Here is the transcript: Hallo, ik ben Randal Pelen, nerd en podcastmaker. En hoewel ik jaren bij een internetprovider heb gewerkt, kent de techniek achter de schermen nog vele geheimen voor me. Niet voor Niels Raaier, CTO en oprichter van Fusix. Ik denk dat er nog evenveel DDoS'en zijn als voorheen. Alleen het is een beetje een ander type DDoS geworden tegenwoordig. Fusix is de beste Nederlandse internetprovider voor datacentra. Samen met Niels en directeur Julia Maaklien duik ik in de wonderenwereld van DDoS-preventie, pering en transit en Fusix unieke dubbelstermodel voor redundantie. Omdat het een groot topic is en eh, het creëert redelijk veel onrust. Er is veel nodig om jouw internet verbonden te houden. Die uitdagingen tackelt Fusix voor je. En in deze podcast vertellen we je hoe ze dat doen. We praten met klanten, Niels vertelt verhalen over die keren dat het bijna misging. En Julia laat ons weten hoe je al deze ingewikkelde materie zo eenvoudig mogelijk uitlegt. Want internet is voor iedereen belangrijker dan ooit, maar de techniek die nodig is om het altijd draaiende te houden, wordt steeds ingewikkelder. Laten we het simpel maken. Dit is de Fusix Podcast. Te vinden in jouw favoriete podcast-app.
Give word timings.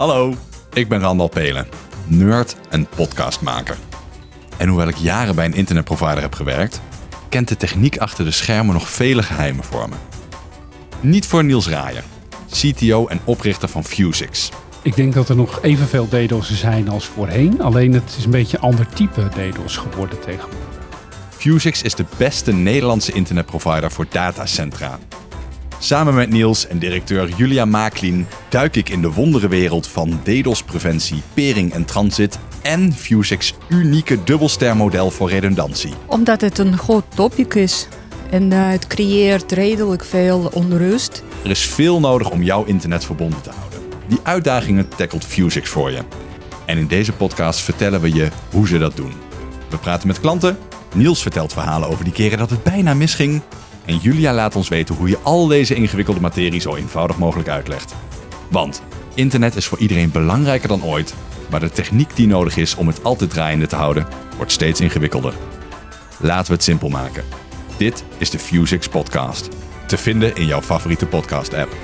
Hallo, 0.00 0.34
ik 0.72 0.88
ben 0.88 1.00
Randal 1.00 1.28
Pelen, 1.28 1.66
nerd 2.06 2.56
en 2.68 2.86
podcastmaker. 2.86 3.76
En 4.56 4.68
hoewel 4.68 4.88
ik 4.88 4.96
jaren 4.96 5.34
bij 5.34 5.44
een 5.44 5.54
internetprovider 5.54 6.20
heb 6.20 6.34
gewerkt, 6.34 6.80
kent 7.28 7.48
de 7.48 7.56
techniek 7.56 7.98
achter 7.98 8.24
de 8.24 8.30
schermen 8.30 8.74
nog 8.74 8.88
vele 8.88 9.22
geheimen 9.22 9.64
voor 9.64 9.88
me. 9.88 9.94
Niet 11.00 11.26
voor 11.26 11.44
Niels 11.44 11.68
Raaier, 11.68 12.02
CTO 12.50 13.06
en 13.06 13.20
oprichter 13.24 13.68
van 13.68 13.84
Fusix. 13.84 14.50
Ik 14.82 14.96
denk 14.96 15.14
dat 15.14 15.28
er 15.28 15.36
nog 15.36 15.62
evenveel 15.62 16.08
DDoS'en 16.08 16.56
zijn 16.56 16.88
als 16.88 17.06
voorheen. 17.06 17.62
Alleen 17.62 17.92
het 17.92 18.14
is 18.18 18.24
een 18.24 18.30
beetje 18.30 18.56
een 18.56 18.62
ander 18.62 18.86
type 18.86 19.28
DDoS 19.28 19.76
geworden 19.76 20.20
tegenwoordig. 20.20 20.78
Fusix 21.30 21.82
is 21.82 21.94
de 21.94 22.04
beste 22.16 22.52
Nederlandse 22.52 23.12
internetprovider 23.12 23.90
voor 23.90 24.06
datacentra. 24.10 24.98
Samen 25.82 26.14
met 26.14 26.30
Niels 26.30 26.66
en 26.66 26.78
directeur 26.78 27.28
Julia 27.36 27.64
Maaklien 27.64 28.26
duik 28.48 28.76
ik 28.76 28.88
in 28.88 29.00
de 29.00 29.12
wonderenwereld 29.12 29.86
van 29.86 30.20
DDoS-preventie, 30.22 31.22
pering 31.34 31.72
en 31.72 31.84
transit 31.84 32.38
en 32.62 32.92
Fusix 32.92 33.54
unieke 33.68 34.24
dubbelstermodel 34.24 35.10
voor 35.10 35.30
redundantie. 35.30 35.92
Omdat 36.06 36.40
het 36.40 36.58
een 36.58 36.78
groot 36.78 37.04
topic 37.14 37.54
is 37.54 37.88
en 38.30 38.52
eh, 38.52 38.68
het 38.68 38.86
creëert 38.86 39.52
redelijk 39.52 40.04
veel 40.04 40.50
onrust. 40.54 41.22
Er 41.44 41.50
is 41.50 41.66
veel 41.66 42.00
nodig 42.00 42.30
om 42.30 42.42
jouw 42.42 42.64
internet 42.64 43.04
verbonden 43.04 43.40
te 43.40 43.50
houden. 43.50 43.80
Die 44.06 44.20
uitdagingen 44.22 44.88
tackelt 44.88 45.24
Fusix 45.24 45.68
voor 45.68 45.90
je. 45.90 46.00
En 46.64 46.78
in 46.78 46.86
deze 46.86 47.12
podcast 47.12 47.60
vertellen 47.60 48.00
we 48.00 48.12
je 48.12 48.28
hoe 48.50 48.68
ze 48.68 48.78
dat 48.78 48.96
doen. 48.96 49.12
We 49.68 49.76
praten 49.76 50.06
met 50.06 50.20
klanten, 50.20 50.58
Niels 50.94 51.22
vertelt 51.22 51.52
verhalen 51.52 51.88
over 51.88 52.04
die 52.04 52.12
keren 52.12 52.38
dat 52.38 52.50
het 52.50 52.62
bijna 52.62 52.94
misging. 52.94 53.42
En 53.84 53.96
Julia 53.96 54.32
laat 54.32 54.56
ons 54.56 54.68
weten 54.68 54.94
hoe 54.94 55.08
je 55.08 55.18
al 55.22 55.46
deze 55.46 55.74
ingewikkelde 55.74 56.20
materie 56.20 56.60
zo 56.60 56.74
eenvoudig 56.74 57.18
mogelijk 57.18 57.48
uitlegt. 57.48 57.94
Want 58.48 58.82
internet 59.14 59.56
is 59.56 59.66
voor 59.66 59.78
iedereen 59.78 60.10
belangrijker 60.10 60.68
dan 60.68 60.84
ooit, 60.84 61.14
maar 61.50 61.60
de 61.60 61.70
techniek 61.70 62.16
die 62.16 62.26
nodig 62.26 62.56
is 62.56 62.74
om 62.74 62.86
het 62.86 63.04
altijd 63.04 63.30
draaiende 63.30 63.66
te 63.66 63.76
houden, 63.76 64.06
wordt 64.36 64.52
steeds 64.52 64.80
ingewikkelder. 64.80 65.34
Laten 66.18 66.46
we 66.46 66.52
het 66.52 66.62
simpel 66.62 66.88
maken. 66.88 67.24
Dit 67.76 68.04
is 68.18 68.30
de 68.30 68.38
Fusix 68.38 68.88
Podcast. 68.88 69.48
Te 69.86 69.96
vinden 69.96 70.34
in 70.34 70.46
jouw 70.46 70.62
favoriete 70.62 71.06
podcast-app. 71.06 71.76